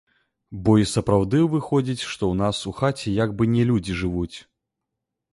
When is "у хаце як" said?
2.71-3.35